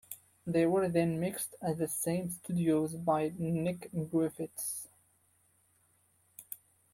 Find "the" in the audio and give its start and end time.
1.77-1.87